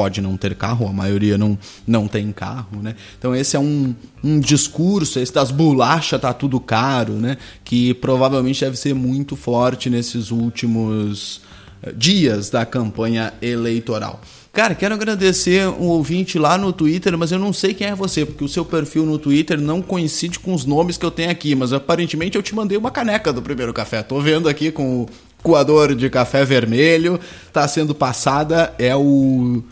[0.00, 2.94] pode não ter carro, a maioria não, não tem carro, né?
[3.18, 7.36] Então esse é um, um discurso, esse das bolachas tá tudo caro, né?
[7.62, 11.42] Que provavelmente deve ser muito forte nesses últimos
[11.82, 14.22] eh, dias da campanha eleitoral.
[14.54, 18.24] Cara, quero agradecer um ouvinte lá no Twitter, mas eu não sei quem é você,
[18.24, 21.54] porque o seu perfil no Twitter não coincide com os nomes que eu tenho aqui,
[21.54, 24.02] mas aparentemente eu te mandei uma caneca do primeiro café.
[24.02, 25.08] Tô vendo aqui com o
[25.42, 27.20] coador de café vermelho,
[27.52, 29.62] tá sendo passada, é o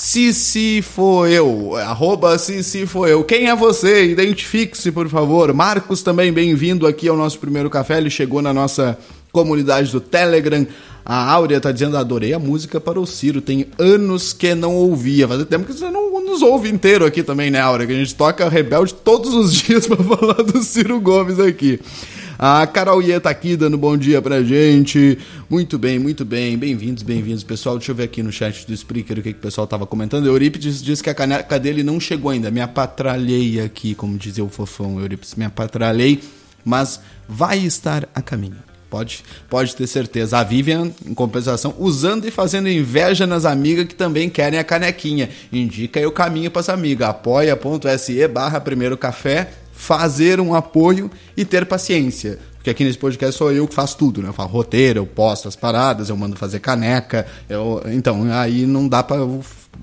[0.00, 3.22] se se for eu, arroba se se for eu.
[3.22, 4.06] Quem é você?
[4.06, 5.52] Identifique-se, por favor.
[5.52, 7.98] Marcos também, bem-vindo aqui ao nosso primeiro café.
[7.98, 8.98] Ele chegou na nossa
[9.30, 10.66] comunidade do Telegram.
[11.04, 13.42] A Áurea tá dizendo, adorei a música para o Ciro.
[13.42, 15.28] Tem anos que não ouvia.
[15.28, 17.86] Faz tempo que você não nos ouve inteiro aqui também, né, Áurea?
[17.86, 21.78] Que a gente toca Rebelde todos os dias para falar do Ciro Gomes aqui.
[22.42, 25.18] A Carol Iê tá aqui dando bom dia pra gente.
[25.46, 26.56] Muito bem, muito bem.
[26.56, 27.76] Bem-vindos, bem-vindos, pessoal.
[27.76, 30.24] Deixa eu ver aqui no chat do Spreaker o que, que o pessoal tava comentando.
[30.24, 32.50] Eurípides disse que a caneca dele não chegou ainda.
[32.50, 35.34] Me apatralhei aqui, como dizia o fofão Eurípides.
[35.34, 36.22] Me apatralhei,
[36.64, 36.98] mas
[37.28, 38.56] vai estar a caminho.
[38.88, 40.38] Pode, pode ter certeza.
[40.38, 45.28] A Vivian, em compensação, usando e fazendo inveja nas amigas que também querem a canequinha.
[45.52, 47.08] Indica aí o caminho para essa amiga.
[47.08, 49.50] apoia.se barra primeiro café,
[49.80, 52.38] fazer um apoio e ter paciência.
[52.56, 54.28] Porque aqui nesse podcast sou eu que faço tudo, né?
[54.28, 57.26] Eu faço roteiro, eu posto as paradas, eu mando fazer caneca.
[57.48, 57.82] Eu...
[57.86, 59.26] Então, aí não dá para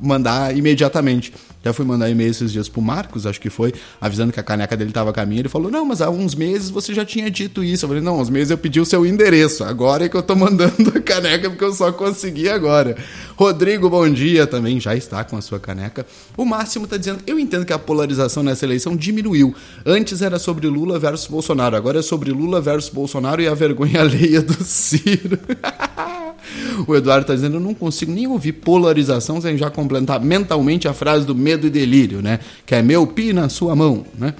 [0.02, 1.34] mandar imediatamente.
[1.64, 4.78] Já fui mandar e-mail esses dias pro Marcos, acho que foi, avisando que a caneca
[4.78, 5.42] dele tava a caminho.
[5.42, 7.84] Ele falou: Não, mas há uns meses você já tinha dito isso.
[7.84, 9.66] Eu falei: Não, há uns meses eu pedi o seu endereço.
[9.66, 12.96] Agora é que eu tô mandando a caneca porque eu só consegui agora.
[13.36, 16.06] Rodrigo, bom dia também, já está com a sua caneca.
[16.38, 19.54] O Máximo tá dizendo: Eu entendo que a polarização nessa eleição diminuiu.
[19.86, 24.00] Antes era sobre Lula versus Bolsonaro, agora é sobre Lula versus Bolsonaro e a vergonha
[24.08, 25.38] alheia do Ciro.
[26.88, 30.94] O Eduardo está dizendo: eu não consigo nem ouvir polarização sem já completar mentalmente a
[30.94, 32.40] frase do medo e delírio, né?
[32.66, 34.34] Que é meu pi na sua mão, né?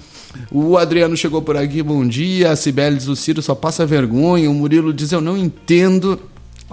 [0.50, 2.52] O Adriano chegou por aqui, bom dia.
[2.52, 4.50] A Cibele diz: o Ciro só passa vergonha.
[4.50, 6.20] O Murilo diz: eu não entendo.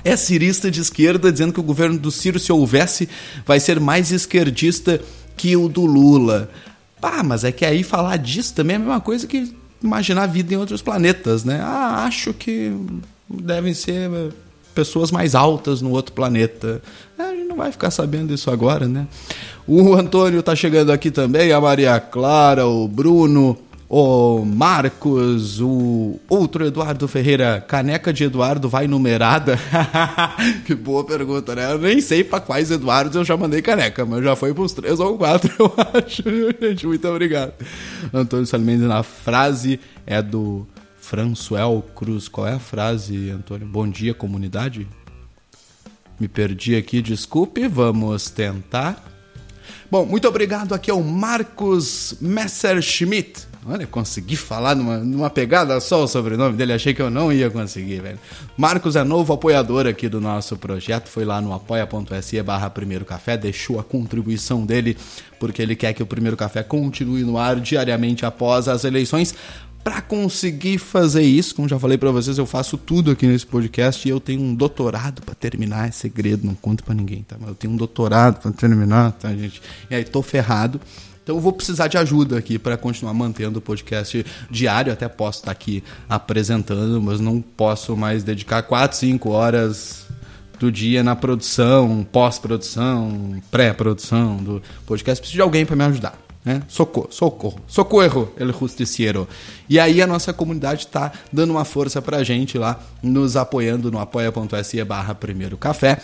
[0.03, 3.07] É cirista de esquerda dizendo que o governo do Ciro, se houvesse,
[3.45, 5.01] vai ser mais esquerdista
[5.37, 6.49] que o do Lula.
[7.01, 10.27] Ah, mas é que aí falar disso também é a mesma coisa que imaginar a
[10.27, 11.59] vida em outros planetas, né?
[11.61, 12.71] Ah, acho que
[13.29, 14.33] devem ser
[14.75, 16.81] pessoas mais altas no outro planeta.
[17.17, 19.07] É, a gente não vai ficar sabendo isso agora, né?
[19.65, 23.57] O Antônio tá chegando aqui também, a Maria Clara, o Bruno,
[23.89, 27.63] o Marcos, o outro Eduardo Ferreira.
[27.67, 29.57] Caneca de Eduardo vai numerada?
[30.65, 31.71] que boa pergunta, né?
[31.71, 34.73] Eu nem sei para quais Eduardos eu já mandei caneca, mas já foi para os
[34.73, 36.23] três ou quatro, eu acho.
[36.61, 37.53] Gente, muito obrigado.
[38.13, 40.67] Antônio Salimendes na frase é do
[41.05, 42.27] Françoel Cruz.
[42.27, 43.67] Qual é a frase, Antônio?
[43.67, 44.87] Bom dia, comunidade?
[46.19, 47.67] Me perdi aqui, desculpe.
[47.67, 49.03] Vamos tentar.
[49.89, 50.73] Bom, muito obrigado.
[50.73, 53.47] Aqui é o Marcos Messerschmidt.
[53.67, 57.49] Olha, consegui falar numa, numa pegada só o sobrenome dele, achei que eu não ia
[57.49, 58.19] conseguir, velho.
[58.55, 63.35] Marcos é novo apoiador aqui do nosso projeto, foi lá no apoia.se barra Primeiro Café,
[63.35, 64.95] deixou a contribuição dele,
[65.39, 69.33] porque ele quer que o Primeiro Café continue no ar diariamente após as eleições.
[69.85, 74.07] Para conseguir fazer isso, como já falei para vocês, eu faço tudo aqui nesse podcast
[74.07, 77.35] e eu tenho um doutorado para terminar, é segredo, não conto para ninguém, tá?
[77.39, 79.61] Mas eu tenho um doutorado para terminar, tá, gente?
[79.87, 80.81] E aí tô ferrado.
[81.23, 84.91] Então eu vou precisar de ajuda aqui para continuar mantendo o podcast diário.
[84.91, 90.07] Até posso estar aqui apresentando, mas não posso mais dedicar 4, 5 horas
[90.59, 95.21] do dia na produção, pós-produção, pré-produção do podcast.
[95.21, 96.24] Preciso de alguém para me ajudar.
[96.45, 96.61] Né?
[96.67, 99.27] Socorro, socorro, socorro, el justiciero.
[99.67, 103.97] E aí a nossa comunidade está dando uma força pra gente lá, nos apoiando no
[103.97, 105.99] apoia.se barra primeiro café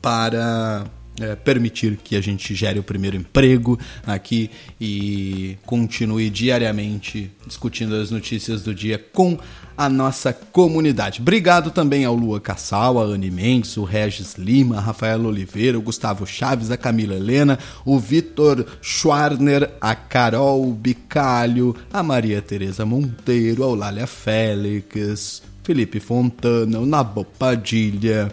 [0.00, 0.84] para
[1.20, 8.10] é, permitir que a gente gere o primeiro emprego aqui e continue diariamente discutindo as
[8.10, 9.38] notícias do dia com
[9.76, 11.20] a nossa comunidade.
[11.20, 15.82] Obrigado também ao Lua Cassal, a Anne Mendes, o Regis Lima, a Rafael Oliveira, o
[15.82, 23.64] Gustavo Chaves, a Camila Helena, o Vitor Schwarner, a Carol Bicalho, a Maria Tereza Monteiro,
[23.64, 28.32] a Eulália Félix, Felipe Fontana, o Nabo Padilha,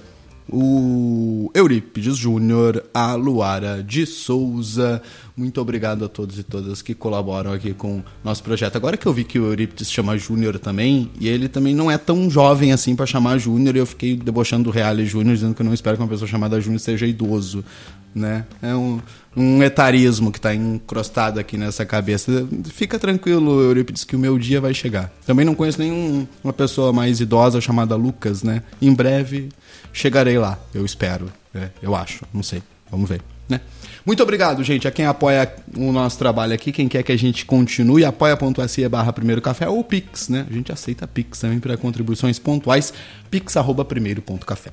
[0.51, 5.01] o Eurípides Júnior, a Luara de Souza.
[5.35, 8.75] Muito obrigado a todos e todas que colaboram aqui com nosso projeto.
[8.75, 11.97] Agora que eu vi que o Eurípides chama Júnior também, e ele também não é
[11.97, 15.65] tão jovem assim para chamar Júnior, eu fiquei debochando do Reale Júnior, dizendo que eu
[15.65, 17.63] não espero que uma pessoa chamada Júnior seja idoso.
[18.13, 18.43] Né?
[18.61, 18.99] É um,
[19.37, 22.47] um etarismo que está encrostado aqui nessa cabeça.
[22.65, 25.11] Fica tranquilo, Eurípides, que o meu dia vai chegar.
[25.25, 28.63] Também não conheço nenhuma pessoa mais idosa chamada Lucas, né?
[28.81, 29.49] Em breve
[29.93, 31.71] chegarei lá, eu espero, né?
[31.81, 33.61] eu acho, não sei, vamos ver, né?
[34.05, 37.45] Muito obrigado, gente, a quem apoia o nosso trabalho aqui, quem quer que a gente
[37.45, 40.45] continue, apoia.se barra primeiro café ou Pix, né?
[40.49, 42.93] A gente aceita Pix também para contribuições pontuais,
[43.29, 44.71] pix arroba primeiro ponto café.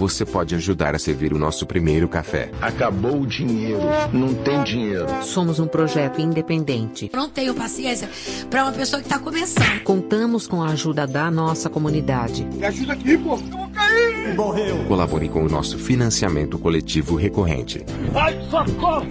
[0.00, 2.50] Você pode ajudar a servir o nosso primeiro café.
[2.62, 3.82] Acabou o dinheiro,
[4.14, 5.04] não tem dinheiro.
[5.22, 7.10] Somos um projeto independente.
[7.12, 8.08] Não tenho paciência
[8.48, 9.82] para uma pessoa que está começando.
[9.84, 12.46] Contamos com a ajuda da nossa comunidade.
[12.46, 13.34] Me ajuda aqui, pô.
[13.34, 14.34] Eu vou cair.
[14.34, 14.84] Morreu.
[14.88, 17.84] Colabore com o nosso financiamento coletivo recorrente.
[18.14, 19.06] Ai, socorro.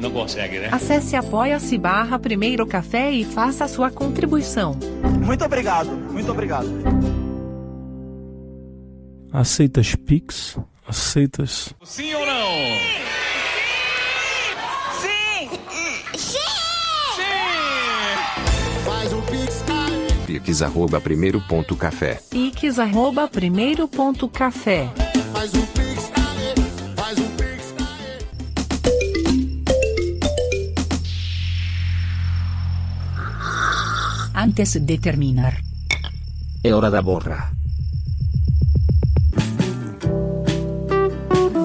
[0.00, 0.68] Não consegue, né?
[0.70, 4.78] Acesse apoia-se barra Primeiro Café e faça a sua contribuição.
[5.20, 6.68] Muito obrigado, muito obrigado.
[9.34, 10.56] Aceitas Pix?
[10.86, 11.74] Aceitas?
[11.82, 12.54] Sim ou não?
[15.00, 15.50] Sim!
[18.84, 19.64] Faz um pix,
[20.24, 22.20] pix arroba primeiro ponto café.
[22.30, 24.88] Pix arroba primeiro ponto café.
[25.32, 26.12] Faz um pix,
[26.94, 27.74] faz um pix,
[34.32, 35.60] Antes de terminar.
[36.62, 37.63] É hora da borra.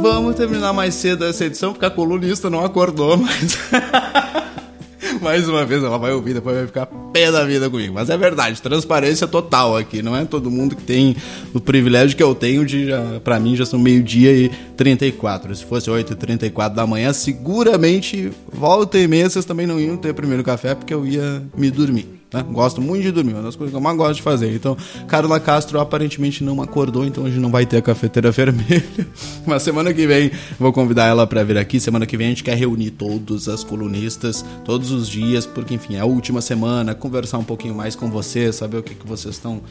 [0.01, 3.57] Vamos terminar mais cedo essa edição, porque a colunista não acordou, mas.
[5.21, 7.93] mais uma vez ela vai ouvir, depois vai ficar pé da vida comigo.
[7.93, 10.01] Mas é verdade, transparência total aqui.
[10.01, 11.15] Não é todo mundo que tem
[11.53, 12.87] o privilégio que eu tenho de.
[12.87, 15.55] Já, pra mim já são meio-dia e 34.
[15.55, 19.97] Se fosse 8 e 34 da manhã, seguramente volta e meia vocês também não iam
[19.97, 22.18] ter primeiro café, porque eu ia me dormir.
[22.31, 22.45] Né?
[22.51, 24.53] Gosto muito de dormir, uma das coisas que eu mais gosto de fazer.
[24.53, 24.77] Então,
[25.07, 29.07] Carla Castro aparentemente não acordou, então hoje não vai ter a cafeteira vermelha.
[29.47, 31.79] Mas semana que vem vou convidar ela para vir aqui.
[31.79, 35.95] Semana que vem a gente quer reunir todas as colunistas, todos os dias, porque enfim,
[35.95, 39.35] é a última semana, conversar um pouquinho mais com vocês, saber o que, que vocês
[39.35, 39.61] estão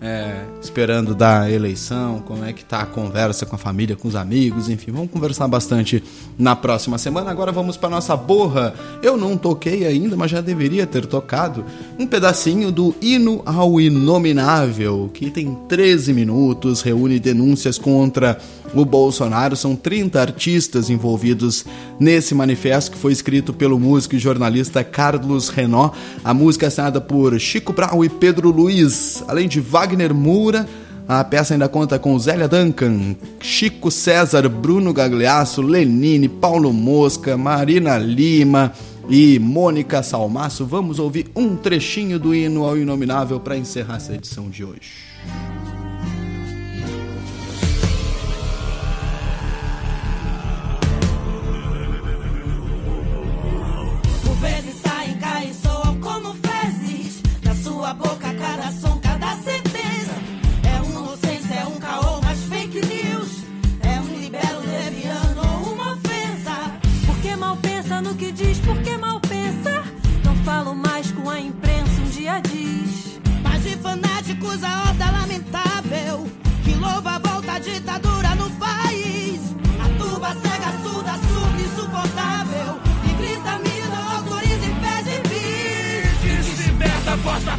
[0.00, 4.16] é, esperando da eleição, como é que tá a conversa com a família, com os
[4.16, 6.02] amigos, enfim, vamos conversar bastante
[6.38, 7.30] na próxima semana.
[7.30, 8.74] Agora vamos para nossa borra.
[9.02, 11.64] Eu não toquei ainda, mas já deveria ter tocado
[11.98, 18.38] um pedacinho do Hino ao Inominável, que tem 13 minutos, reúne denúncias contra
[18.74, 19.56] o Bolsonaro.
[19.56, 21.64] São 30 artistas envolvidos
[21.98, 25.90] nesse manifesto que foi escrito pelo músico e jornalista Carlos Renó.
[26.24, 30.66] A música é assinada por Chico Brau e Pedro Luiz, além de Wagner Moura.
[31.08, 37.96] A peça ainda conta com Zélia Duncan, Chico César, Bruno Gagliasso, Lenine, Paulo Mosca, Marina
[37.96, 38.72] Lima
[39.08, 40.64] e Mônica Salmaço.
[40.64, 45.06] Vamos ouvir um trechinho do hino ao Inominável para encerrar essa edição de hoje.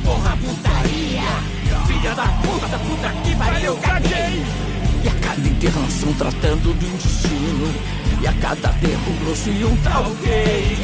[0.04, 1.22] Porra, putaria.
[1.88, 4.44] Filha da puta, puta que pariu, caguei.
[5.04, 7.74] E a cada internação tratando de um destino.
[8.22, 10.78] E a cada termo grosso e um tal gay.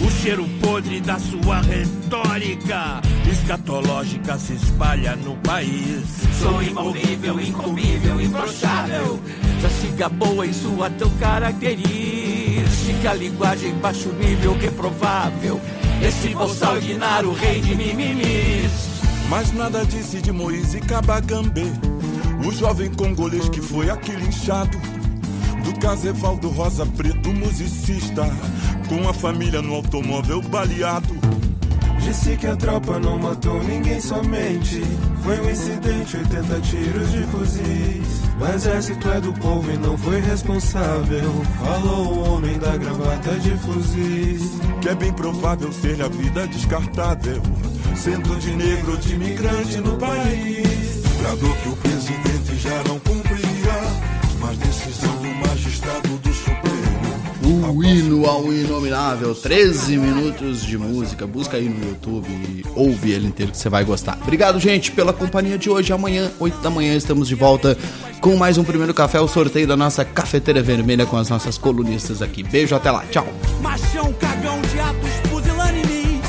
[0.00, 6.04] O cheiro podre da sua retórica escatológica se espalha no país.
[6.40, 9.18] Sou imovível, incomível, imbrochável.
[9.60, 13.14] Já se gabou em sua tão característica.
[13.14, 15.60] Linguagem baixo nível, reprovável.
[16.02, 18.70] Esse boçal ignar o rei de mimimis.
[19.28, 21.66] Mas nada disse de Moise Kabagambê,
[22.46, 24.78] o jovem congolês que foi aqui linchado.
[25.64, 28.24] Do Casevaldo Rosa Preto, musicista,
[28.88, 31.14] com a família no automóvel baleado.
[32.06, 34.80] Disse que a tropa não matou ninguém somente.
[35.24, 38.22] Foi um incidente, 80 tiros de fuzis.
[38.40, 41.32] O exército é do povo e não foi responsável.
[41.58, 44.52] Falou o homem da gravata de fuzis.
[44.80, 47.42] Que é bem provável ser a vida descartável,
[47.96, 51.02] sendo de negro de imigrante no país.
[51.18, 53.00] Bradou que o presidente já não
[57.68, 61.26] O hino ao inominável, 13 minutos de música.
[61.26, 64.16] Busca aí no YouTube e ouve ele inteiro que você vai gostar.
[64.22, 65.92] Obrigado, gente, pela companhia de hoje.
[65.92, 67.76] Amanhã, 8 da manhã, estamos de volta
[68.20, 72.22] com mais um primeiro café, o sorteio da nossa cafeteira vermelha com as nossas colunistas
[72.22, 72.42] aqui.
[72.42, 73.26] Beijo, até lá, tchau.
[73.60, 76.20] Machão, cagão de atos, pusilanimim.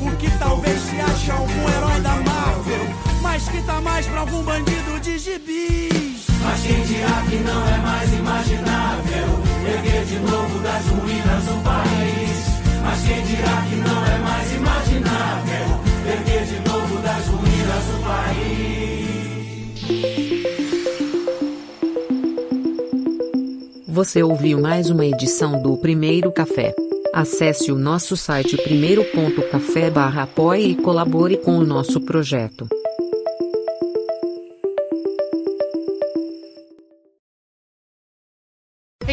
[0.00, 2.86] O que talvez se ache algum herói da Marvel,
[3.22, 6.26] mas que tá mais pra algum bandido de gibis.
[6.42, 12.48] Mas quem dirá que não é mais imaginável erguer de novo das ruínas um país?
[12.82, 18.78] Mas quem dirá que não é mais imaginável erguer de novo das ruínas um país?
[23.86, 26.72] Você ouviu mais uma edição do Primeiro Café.
[27.12, 32.68] Acesse o nosso site primeiro.café barra apoie e colabore com o nosso projeto.